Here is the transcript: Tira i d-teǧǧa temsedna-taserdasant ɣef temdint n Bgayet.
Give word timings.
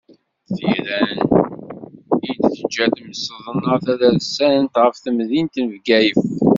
Tira 0.55 0.97
i 2.25 2.29
d-teǧǧa 2.33 2.85
temsedna-taserdasant 2.95 4.73
ɣef 4.83 4.95
temdint 4.97 5.55
n 5.63 5.65
Bgayet. 5.73 6.21